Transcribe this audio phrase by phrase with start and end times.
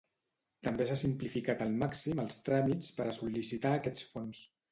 [0.67, 4.45] També s'ha simplificat al màxim els tràmits per a sol·licitar aquests fons.